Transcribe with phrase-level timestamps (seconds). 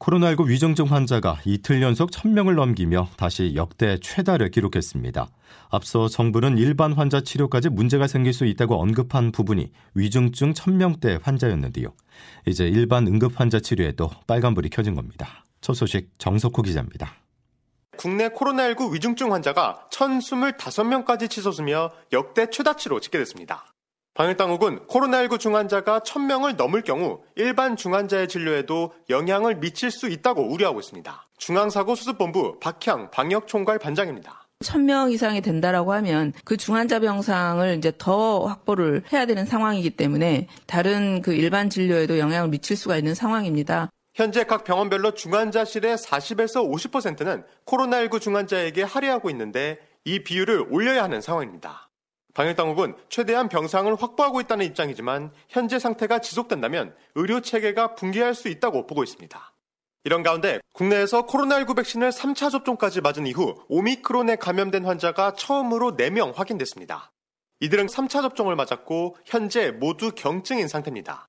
[0.00, 5.28] 코로나19 위중증 환자가 이틀 연속 1000명을 넘기며 다시 역대 최다를 기록했습니다.
[5.68, 11.92] 앞서 정부는 일반 환자 치료까지 문제가 생길 수 있다고 언급한 부분이 위중증 1000명대 환자였는데요.
[12.46, 15.44] 이제 일반 응급 환자 치료에도 빨간불이 켜진 겁니다.
[15.60, 17.12] 첫 소식 정석호 기자입니다.
[17.98, 23.69] 국내 코로나19 위중증 환자가 1025명까지 치솟으며 역대 최다치로 집계됐습니다.
[24.14, 31.28] 방역당국은 코로나19 중환자가 1000명을 넘을 경우 일반 중환자의 진료에도 영향을 미칠 수 있다고 우려하고 있습니다.
[31.38, 34.46] 중앙사고수습본부 박향 방역총괄 반장입니다.
[34.64, 41.22] 1000명 이상이 된다라고 하면 그 중환자 병상을 이제 더 확보를 해야 되는 상황이기 때문에 다른
[41.22, 43.90] 그 일반 진료에도 영향을 미칠 수가 있는 상황입니다.
[44.14, 51.89] 현재 각 병원별로 중환자실의 40에서 50%는 코로나19 중환자에게 할애하고 있는데 이 비율을 올려야 하는 상황입니다.
[52.34, 59.02] 방역당국은 최대한 병상을 확보하고 있다는 입장이지만 현재 상태가 지속된다면 의료 체계가 붕괴할 수 있다고 보고
[59.02, 59.54] 있습니다.
[60.04, 67.12] 이런 가운데 국내에서 코로나19 백신을 3차 접종까지 맞은 이후 오미크론에 감염된 환자가 처음으로 4명 확인됐습니다.
[67.60, 71.26] 이들은 3차 접종을 맞았고 현재 모두 경증인 상태입니다.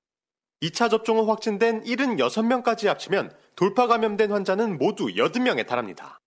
[0.62, 6.18] 2차 접종 후 확진된 76명까지 합치면 돌파 감염된 환자는 모두 80명에 달합니다.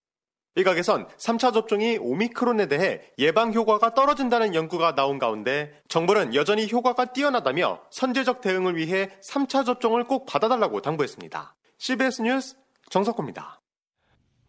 [0.55, 7.81] 일각에선 3차 접종이 오미크론에 대해 예방 효과가 떨어진다는 연구가 나온 가운데 정부는 여전히 효과가 뛰어나다며
[7.91, 11.55] 선제적 대응을 위해 3차 접종을 꼭 받아달라고 당부했습니다.
[11.77, 12.55] CBS 뉴스
[12.89, 13.61] 정석호입니다.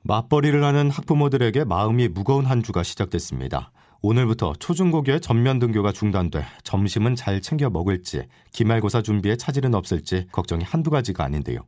[0.03, 3.73] 맞벌이를 하는 학부모들에게 마음이 무거운 한 주가 시작됐습니다.
[4.03, 10.91] 오늘부터 초중고교의 전면 등교가 중단돼 점심은 잘 챙겨 먹을지 기말고사 준비에 차질은 없을지 걱정이 한두
[10.91, 11.59] 가지가 아닌데요.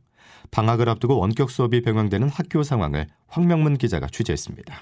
[0.51, 4.73] 방학을 앞두고 원격 수업이 병행되는 학교 상황을 황명문 기자가 취재했습니다.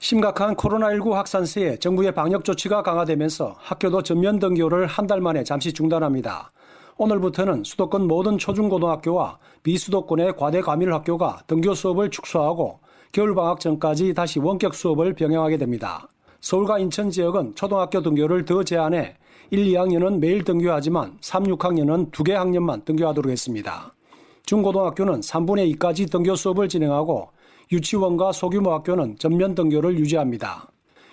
[0.00, 6.52] 심각한 코로나19 확산세에 정부의 방역 조치가 강화되면서 학교도 전면 등교를 한 달 만에 잠시 중단합니다.
[6.98, 12.80] 오늘부터는 수도권 모든 초중고등학교와 비수도권의 과대 과밀 학교가 등교 수업을 축소하고
[13.12, 16.08] 겨울방학 전까지 다시 원격 수업을 병행하게 됩니다.
[16.40, 19.16] 서울과 인천 지역은 초등학교 등교를 더 제한해
[19.50, 23.92] 1, 2학년은 매일 등교하지만 3, 6학년은 두 개 학년만 등교하도록 했습니다.
[24.48, 27.28] 중고등학교는 3분의 2까지 등교 수업을 진행하고
[27.70, 30.70] 유치원과 소규모 학교는 전면 등교를 유지합니다.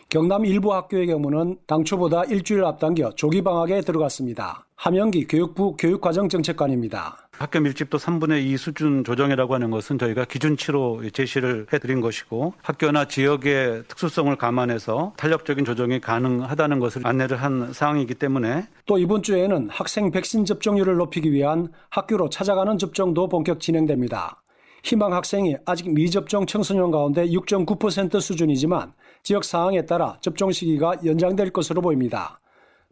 [0.07, 4.64] 경남 일부 학교의 경우는 당초보다 일주일 앞당겨 조기 방학에 들어갔습니다.
[4.77, 7.17] 함영기 교육부 교육과정정책관입니다.
[7.31, 13.85] 학교 밀집도 3분의 2 수준 조정이라고 하는 것은 저희가 기준치로 제시를 해드린 것이고 학교나 지역의
[13.87, 20.45] 특수성을 감안해서 탄력적인 조정이 가능하다는 것을 안내를 한 상황이기 때문에 또 이번 주에는 학생 백신
[20.45, 24.41] 접종률을 높이기 위한 학교로 찾아가는 접종도 본격 진행됩니다.
[24.83, 28.93] 희망 학생이 아직 미접종 청소년 가운데 6.9% 수준이지만
[29.23, 32.39] 지역 상황에 따라 접종 시기가 연장될 것으로 보입니다.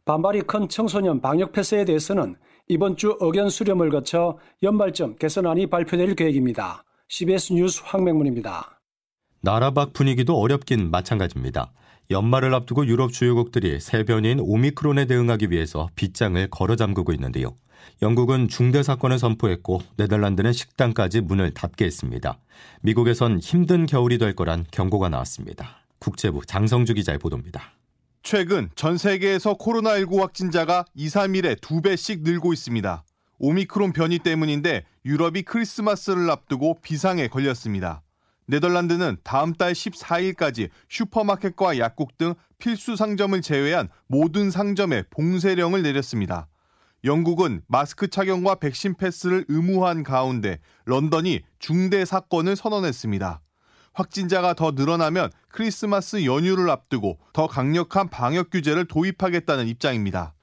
[0.06, 2.36] 반발이 큰 청소년 방역 폐쇄에 대해서는
[2.68, 6.84] 이번 주 의견 수렴을 거쳐 연말쯤 개선안이 발표될 계획입니다.
[7.08, 8.81] CBS 뉴스 황명문입니다.
[9.41, 11.72] 나라 밖 분위기도 어렵긴 마찬가지입니다.
[12.12, 17.56] 연말을 앞두고 유럽 주요국들이 새 변이인 오미크론에 대응하기 위해서 빗장을 걸어 잠그고 있는데요.
[18.02, 22.40] 영국은 중대 사건을 선포했고 네덜란드는 식당까지 문을 닫게 했습니다.
[22.81, 25.78] 미국에선 힘든 겨울이 될 거란 경고가 나왔습니다.
[26.00, 27.74] 국제부 장성주 기자의 보도입니다.
[28.23, 33.03] 최근 전 세계에서 코로나19 확진자가 2, 3일에 2배씩 늘고 있습니다.
[33.38, 38.01] 오미크론 변이 때문인데 유럽이 크리스마스를 앞두고 비상에 걸렸습니다.
[38.47, 46.47] 네덜란드는 다음 달 14일까지 슈퍼마켓과 약국 등 필수 상점을 제외한 모든 상점에 봉쇄령을 내렸습니다.
[47.03, 53.42] 영국은 마스크 착용과 백신 패스를 의무화한 가운데 런던이 중대 사건을 선언했습니다.
[53.93, 60.34] 확진자가 더 늘어나면 크리스마스 연휴를 앞두고 더 강력한 방역 규제를 도입하겠다는 입장입니다.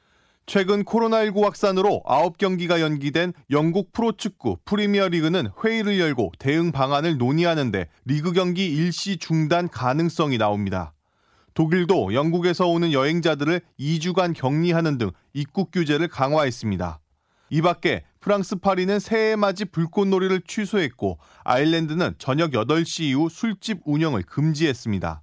[0.46, 8.32] 최근 코로나19 확산으로 9경기가 연기된 영국 프로축구 프리미어 리그는 회의를 열고 대응 방안을 논의하는데 리그
[8.32, 10.92] 경기 일시 중단 가능성이 나옵니다.
[11.54, 17.00] 독일도 영국에서 오는 여행자들을 2주간 격리하는 등 입국 규제를 강화했습니다.
[17.50, 25.22] 이 밖에 프랑스 파리는 새해 맞이 불꽃놀이를 취소했고 아일랜드는 저녁 8시 이후 술집 운영을 금지했습니다.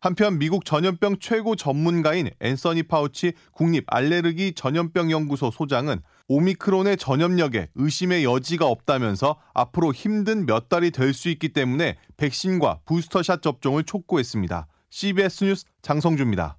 [0.00, 8.24] 한편 미국 전염병 최고 전문가인 앤서니 파우치 국립 알레르기 전염병 연구소 소장은 오미크론의 전염력에 의심의
[8.24, 14.66] 여지가 없다면서 앞으로 힘든 몇 달이 될 수 있기 때문에 백신과 부스터샷 접종을 촉구했습니다.
[14.90, 16.56] CBS 뉴스 장성주입니다.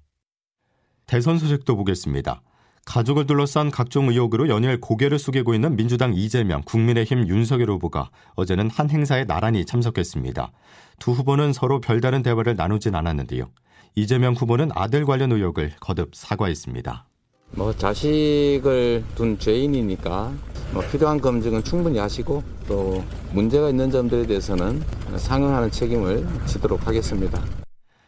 [1.06, 2.40] 대선 소식도 보겠습니다.
[2.86, 8.90] 가족을 둘러싼 각종 의혹으로 연일 고개를 숙이고 있는 민주당 이재명, 국민의힘 윤석열 후보가 어제는 한
[8.90, 10.52] 행사에 나란히 참석했습니다.
[10.98, 13.50] 두 후보는 서로 별다른 대화를 나누진 않았는데요.
[13.94, 17.06] 이재명 후보는 아들 관련 의혹을 거듭 사과했습니다.
[17.52, 20.32] 뭐 자식을 둔 죄인이니까
[20.72, 24.82] 뭐 필요한 검증은 충분히 하시고 또 문제가 있는 점들에 대해서는
[25.16, 27.63] 상응하는 책임을 지도록 하겠습니다.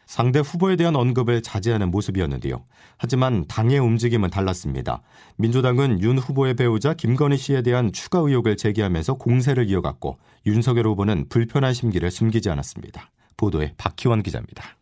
[0.06, 2.64] 상대 후보에 대한 언급을 자제하는 모습이었는데요.
[2.96, 5.02] 하지만 당의 움직임은 달랐습니다.
[5.36, 10.16] 민주당은 윤 후보의 배우자 김건희 씨에 대한 추가 의혹을 제기하면서 공세를 이어갔고
[10.46, 13.10] 윤석열 후보는 불편한 심기를 숨기지 않았습니다.
[13.36, 14.76] 보도에 박희원 기자입니다.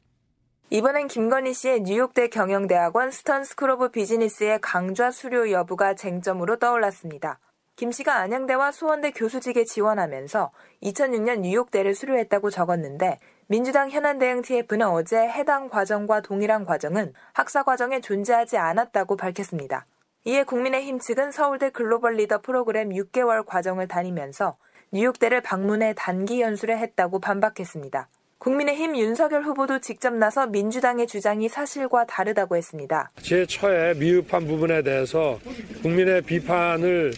[0.70, 7.38] 이번엔 김건희 씨의 뉴욕대 경영대학원 Stern School of Business의 강좌 수료 여부가 쟁점으로 떠올랐습니다.
[7.76, 10.50] 김 씨가 안양대와 수원대 교수직에 지원하면서
[10.82, 18.56] 2006년 뉴욕대를 수료했다고 적었는데 민주당 현안대응 TF는 어제 해당 과정과 동일한 과정은 학사 과정에 존재하지
[18.56, 19.84] 않았다고 밝혔습니다.
[20.24, 24.56] 이에 국민의힘 측은 서울대 글로벌 리더 프로그램 6개월 과정을 다니면서
[24.92, 28.08] 뉴욕대를 방문해 단기 연수를 했다고 반박했습니다.
[28.38, 33.10] 국민의힘 윤석열 후보도 직접 나서 민주당의 주장이 사실과 다르다고 했습니다.
[33.22, 35.38] 제 처에 미흡한 부분에 대해서
[35.82, 37.12] 국민의 비판을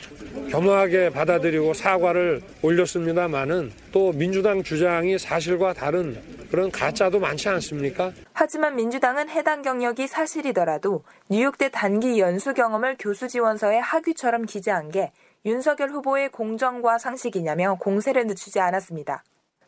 [0.50, 6.16] 겸허하게 받아들이고 사과를 올렸습니다마는 또 민주당 주장이 사실과 다른
[6.50, 8.12] 그런 가짜도 많지 않습니까?
[8.32, 15.10] 하지만 민주당은 해당 경력이 사실이더라도 뉴욕대 단기 연수 경험을 교수 지원서에 학위처럼 기재한 게
[15.44, 19.24] 윤석열 후보의 공정과 상식이냐며 공세를 늦추지 않았습니다.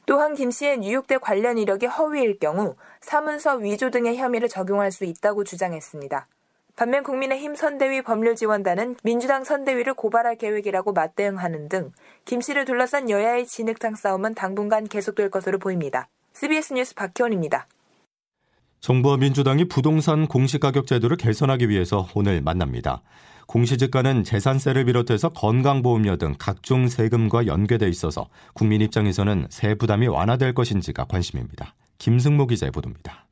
[0.09, 5.45] 또한 김 씨의 뉴욕대 관련 이력이 허위일 경우 사문서 위조 등의 혐의를 적용할 수 있다고
[5.45, 6.27] 주장했습니다.
[6.77, 11.93] 반면 국민의힘 선대위 법률지원단은 민주당 선대위를 고발할 계획이라고 맞대응하는 등
[12.25, 16.09] 김 씨를 둘러싼 여야의 진흙탕 싸움은 당분간 계속될 것으로 보입니다.
[16.33, 17.67] CBS 뉴스 박희원입니다.
[18.81, 23.03] 정부와 민주당이 부동산 공시가격 제도를 개선하기 위해서 오늘 만납니다.
[23.49, 31.07] 공시지가는 재산세를 비롯해서 건강보험료 등 각종 세금과 연계돼 있어서 국민 입장에서는 세 부담이 완화될 것인지가
[31.07, 31.75] 관심입니다.
[31.97, 33.27] 김승모 기자의 보도입니다.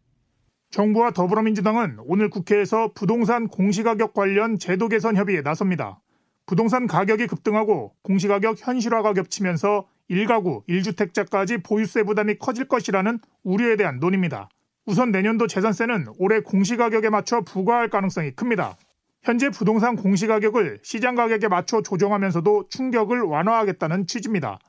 [0.70, 6.00] 정부와 더불어민주당은 오늘 국회에서 부동산 공시가격 관련 제도 개선 협의에 나섭니다.
[6.46, 14.48] 부동산 가격이 급등하고 공시가격 현실화가 겹치면서 1가구 1주택자까지 보유세 부담이 커질 것이라는 우려에 대한 논의입니다.
[14.86, 18.76] 우선 내년도 재산세는 올해 공시가격에 맞춰 부과할 가능성이 큽니다.
[19.24, 24.60] 현재 부동산 공시가격을 시장 가격에 맞춰 조정하면서도 충격을 완화하겠다는 취지입니다.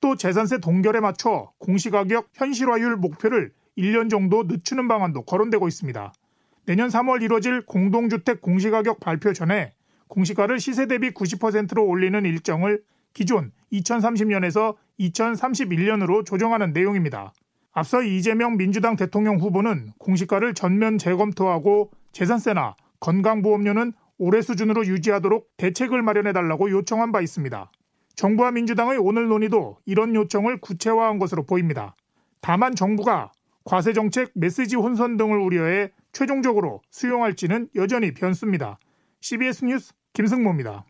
[0.00, 6.12] 또 재산세 동결에 맞춰 공시가격 현실화율 목표를 1년 정도 늦추는 방안도 거론되고 있습니다.
[6.66, 9.72] 내년 3월 이뤄질 공동주택 공시가격 발표 전에
[10.06, 17.32] 공시가를 시세 대비 90%로 올리는 일정을 기존 2030년에서 2031년으로 조정하는 내용입니다.
[17.78, 26.70] 앞서 이재명 민주당 대통령 후보는 공시가를 전면 재검토하고 재산세나 건강보험료는 올해 수준으로 유지하도록 대책을 마련해달라고
[26.70, 27.70] 요청한 바 있습니다.
[28.14, 31.94] 정부와 민주당의 오늘 논의도 이런 요청을 구체화한 것으로 보입니다.
[32.40, 33.30] 다만 정부가
[33.64, 38.78] 과세 정책 메시지 혼선 등을 우려해 최종적으로 수용할지는 여전히 변수입니다.
[39.20, 40.86] CBS 뉴스 김승모입니다.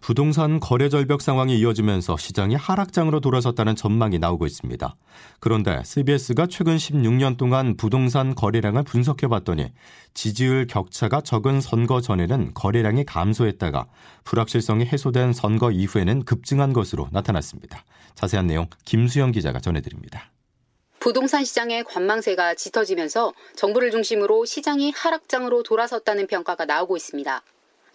[0.00, 4.94] 부동산 거래 절벽 상황이 이어지면서 시장이 하락장으로 돌아섰다는 전망이 나오고 있습니다.
[5.40, 9.72] 그런데 CBS가 최근 16년 동안 부동산 거래량을 분석해 봤더니
[10.14, 13.86] 지지율 격차가 적은 선거 전에는 거래량이 감소했다가
[14.24, 17.84] 불확실성이 해소된 선거 이후에는 급증한 것으로 나타났습니다.
[18.14, 20.30] 자세한 내용 김수영 기자가 전해드립니다.
[20.98, 27.42] 부동산 시장의 관망세가 짙어지면서 정부를 중심으로 시장이 하락장으로 돌아섰다는 평가가 나오고 있습니다.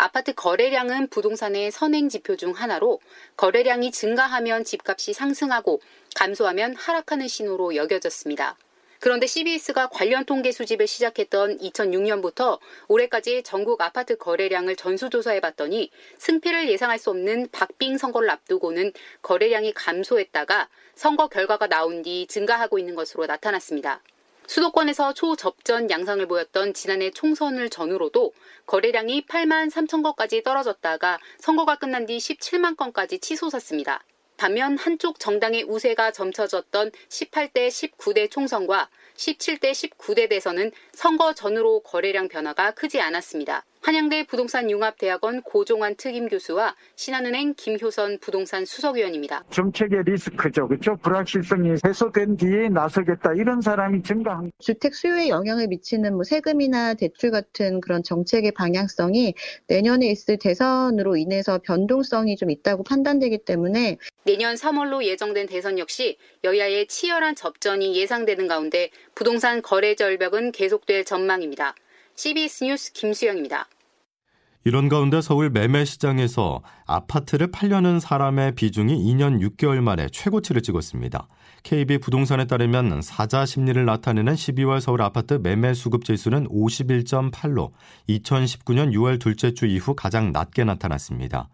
[0.03, 3.00] 아파트 거래량은 부동산의 선행 지표 중 하나로
[3.38, 5.79] 거래량이 증가하면 집값이 상승하고
[6.15, 8.58] 감소하면 하락하는 신호로 여겨졌습니다.
[9.00, 16.98] 그런데 CBS가 관련 통계 수집을 시작했던 2006년부터 올해까지 전국 아파트 거래량을 전수조사해 봤더니 승패를 예상할
[16.98, 24.01] 수 없는 박빙 선거를 앞두고는 거래량이 감소했다가 선거 결과가 나온 뒤 증가하고 있는 것으로 나타났습니다.
[24.51, 28.34] 수도권에서 초접전 양상을 보였던 지난해 총선을 전후로도
[28.65, 34.03] 거래량이 8만 3천 건까지 떨어졌다가 선거가 끝난 뒤 17만 건까지 치솟았습니다.
[34.36, 42.72] 반면 한쪽 정당의 우세가 점쳐졌던 18대 19대 총선과 17대 19대 대선은 선거 전후로 거래량 변화가
[42.72, 43.63] 크지 않았습니다.
[43.83, 49.43] 한양대 부동산 융합대학원 고종환 특임 교수와 신한은행 김효선 부동산 수석위원입니다.
[49.50, 50.67] 정책의 리스크죠.
[50.67, 50.95] 그렇죠?
[50.97, 57.81] 불확실성이 해소된 뒤에 나서겠다 이런 사람이 증가한 주택 수요에 영향을 미치는 뭐 세금이나 대출 같은
[57.81, 59.33] 그런 정책의 방향성이
[59.65, 66.85] 내년에 있을 대선으로 인해서 변동성이 좀 있다고 판단되기 때문에 내년 3월로 예정된 대선 역시 여야의
[66.85, 71.73] 치열한 접전이 예상되는 가운데 부동산 거래 절벽은 계속될 전망입니다.
[72.15, 73.67] CBS 뉴스 김수영입니다.
[74.63, 81.27] 이런 가운데 서울 매매 시장에서 아파트를 팔려는 사람의 비중이 2년 6개월 만에 최고치를 찍었습니다.
[81.63, 87.71] KB 부동산에 따르면 사자 심리를 나타내는 12월 서울 아파트 매매 수급 지수는 51.8로
[88.09, 91.49] 2019년 6월 둘째 주 이후 가장 낮게 나타났습니다.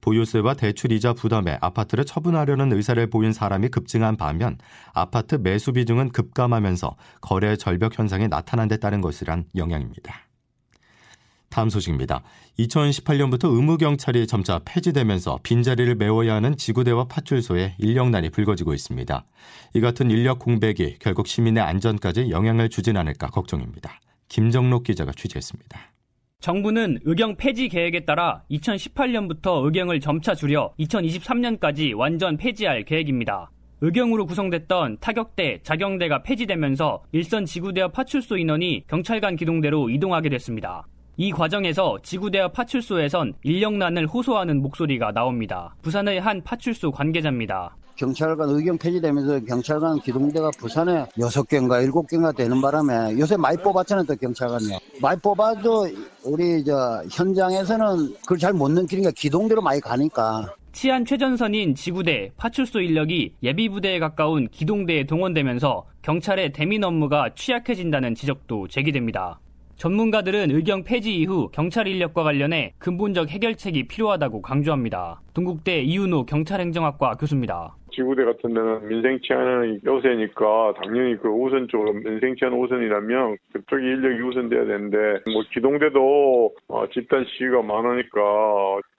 [0.00, 4.58] 보유세와 대출 이자 부담에 아파트를 처분하려는 의사를 보인 사람이 급증한 반면
[4.92, 10.31] 아파트 매수 비중은 급감하면서 거래 절벽 현상이 나타난 데 따른 것이란 영향입니다.
[11.52, 12.22] 다음 소식입니다.
[12.58, 19.24] 2018년부터 의무경찰이 점차 폐지되면서 빈자리를 메워야 하는 지구대와 파출소에 인력난이 불거지고 있습니다.
[19.74, 24.00] 이 같은 인력 공백이 결국 시민의 안전까지 영향을 주진 않을까 걱정입니다.
[24.28, 25.78] 김정록 기자가 취재했습니다.
[26.40, 33.50] 정부는 의경 폐지 계획에 따라 2018년부터 의경을 점차 줄여 2023년까지 완전 폐지할 계획입니다.
[33.82, 40.86] 의경으로 구성됐던 타격대, 자경대가 폐지되면서 일선 지구대와 파출소 인원이 경찰관 기동대로 이동하게 됐습니다.
[41.16, 45.74] 이 과정에서 지구대와 파출소에선 인력난을 호소하는 목소리가 나옵니다.
[45.82, 47.76] 부산의 한 파출소 관계자입니다.
[47.96, 54.78] 경찰관 의경 폐지되면서 경찰관 기동대가 부산에 6개인가 7개인가 되는 바람에 요새 많이 뽑았잖아요, 또 경찰관이요.
[55.02, 55.86] 많이 뽑아도
[56.24, 60.54] 우리 저 현장에서는 그걸 잘 못 느끼니까 기동대로 많이 가니까.
[60.72, 69.38] 치안 최전선인 지구대, 파출소 인력이 예비부대에 가까운 기동대에 동원되면서 경찰의 대민 업무가 취약해진다는 지적도 제기됩니다.
[69.82, 75.20] 전문가들은 의경 폐지 이후 경찰 인력과 관련해 근본적 해결책이 필요하다고 강조합니다.
[75.34, 77.74] 동국대 이윤호 경찰행정학과 교수입니다.
[77.90, 84.64] 지구대 같은 데는 민생 치안은 요새니까 당연히 그 우선적으로 민생 치안 우선이라면 그쪽이 인력이 우선돼야
[84.66, 84.96] 되는데
[85.32, 88.20] 뭐 기동대도 어, 집단 시위가 많으니까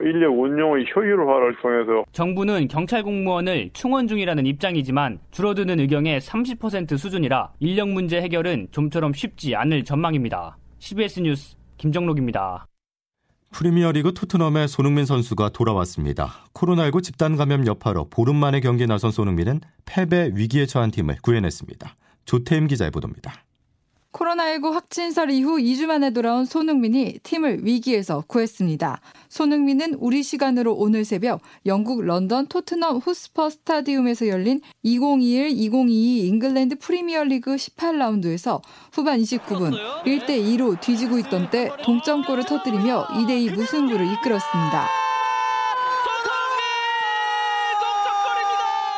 [0.02, 7.88] 인력 운용의 효율화를 통해서 정부는 경찰 공무원을 충원 중이라는 입장이지만 줄어드는 의경의 30% 수준이라 인력
[7.88, 10.58] 문제 해결은 좀처럼 쉽지 않을 전망입니다.
[10.84, 12.68] CBS 뉴스 김정록입니다.
[13.52, 16.44] 프리미어리그 토트넘의 손흥민 선수가 돌아왔습니다.
[16.54, 21.96] 코로나19 집단 감염 여파로 보름 만에 경기에 나선 손흥민은 패배 위기에 처한 팀을 구해냈습니다.
[22.26, 23.46] 조태임 기자의 보도입니다.
[24.14, 29.02] 코로나19 확진설 이후 2주 만에 돌아온 손흥민이 팀을 위기에서 구했습니다.
[29.28, 35.90] 손흥민은 우리 시간으로 오늘 새벽 영국 런던 토트넘 후스퍼 스타디움에서 열린 2021-2022
[36.26, 39.74] 잉글랜드 프리미어리그 18라운드에서 후반 29분
[40.06, 44.88] 1대2로 뒤지고 있던 때 동점골을 터뜨리며 2대2 무승부를 이끌었습니다.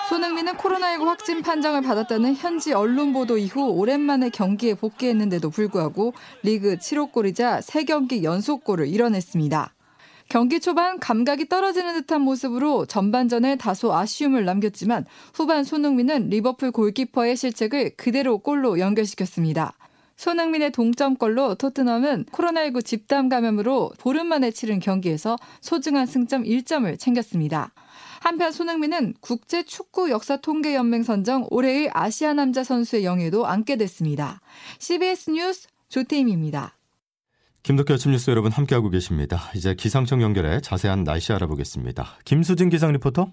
[0.09, 7.11] 손흥민은 코로나19 확진 판정을 받았다는 현지 언론 보도 이후 오랜만에 경기에 복귀했는데도 불구하고 리그 7호
[7.11, 9.73] 골이자 3경기 연속골을 이뤄냈습니다.
[10.27, 15.05] 경기 초반 감각이 떨어지는 듯한 모습으로 전반전에 다소 아쉬움을 남겼지만
[15.35, 19.73] 후반 손흥민은 리버풀 골키퍼의 실책을 그대로 골로 연결시켰습니다.
[20.15, 27.73] 손흥민의 동점골로 토트넘은 코로나19 집단 감염으로 보름 만에 치른 경기에서 소중한 승점 1점을 챙겼습니다.
[28.21, 34.41] 한편 손흥민은 국제 축구 역사 통계 연맹 선정 올해의 아시아 남자 선수의 영예도 안게 됐습니다.
[34.79, 36.75] CBS 뉴스 조태임입니다.
[37.61, 39.51] 김덕기 아침 뉴스 여러분 함께하고 계십니다.
[39.55, 42.19] 이제 기상청 연결해 자세한 날씨 알아보겠습니다.
[42.23, 43.31] 김수진 기상 리포터.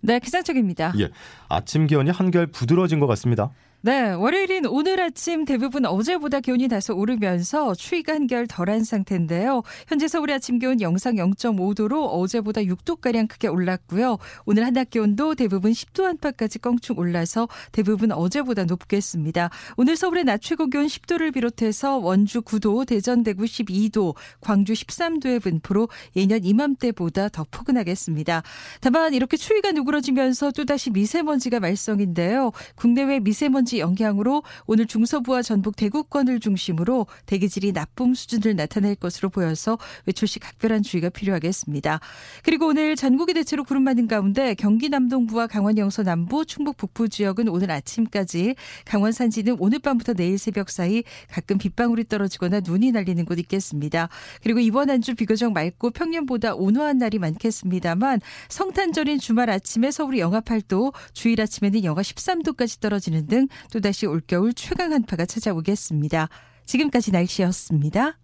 [0.00, 0.94] 네, 기상청입니다.
[1.00, 1.10] 예,
[1.48, 3.50] 아침 기온이 한결 부드러워진 것 같습니다.
[3.86, 9.62] 네, 월요일인 오늘 아침 대부분 어제보다 기온이 다소 오르면서 추위가 한결 덜한 상태인데요.
[9.88, 14.16] 현재 서울의 아침 기온 영상 0.5도로 어제보다 6도가량 크게 올랐고요.
[14.46, 19.50] 오늘 한낮 기온도 대부분 10도 안팎까지 껑충 올라서 대부분 어제보다 높겠습니다.
[19.76, 25.90] 오늘 서울의 낮 최고 기온 10도를 비롯해서 원주 9도, 대전 대구 12도, 광주 13도의 분포로
[26.16, 28.44] 예년 이맘때보다 더 포근하겠습니다.
[28.80, 32.50] 다만 이렇게 추위가 누그러지면서 또다시 미세먼지가 말썽인데요.
[32.76, 40.26] 국내외 미세먼지 영향으로 오늘 중서부와 전북 대구권을 중심으로 대기질이 나쁨 수준을 나타낼 것으로 보여서 외출
[40.26, 42.00] 시 각별한 주의가 필요하겠습니다.
[42.42, 47.48] 그리고 오늘 전국이 대체로 구름 많은 가운데 경기 남동부와 강원 영서 남부, 충북 북부 지역은
[47.48, 53.38] 오늘 아침까지 강원 산지는 오늘 밤부터 내일 새벽 사이 가끔 빗방울이 떨어지거나 눈이 날리는 곳
[53.38, 54.08] 있겠습니다.
[54.42, 60.40] 그리고 이번 한 주 비교적 맑고 평년보다 온화한 날이 많겠습니다만 성탄절인 주말 아침에 서울이 영하
[60.40, 66.28] 8도, 주일 아침에는 영하 13도까지 떨어지는 등 또다시 올겨울 최강 한파가 찾아오겠습니다.
[66.66, 68.18] 지금까지 날씨였습니다.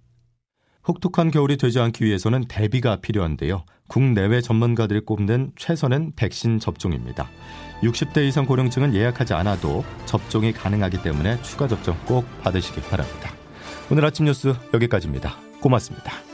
[0.87, 3.64] 혹독한 겨울이 되지 않기 위해서는 대비가 필요한데요.
[3.88, 7.28] 국내외 전문가들이 꼽는 최선은 백신 접종입니다.
[7.82, 13.32] 60대 이상 고령층은 예약하지 않아도 접종이 가능하기 때문에 추가 접종 꼭 받으시기 바랍니다.
[13.90, 15.37] 오늘 아침 뉴스 여기까지입니다.
[15.61, 16.29] 고맙습니다.